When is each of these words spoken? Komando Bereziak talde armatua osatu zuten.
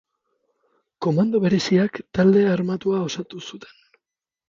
Komando 1.07 1.43
Bereziak 1.45 2.01
talde 2.19 2.49
armatua 2.57 3.07
osatu 3.13 3.47
zuten. 3.51 3.81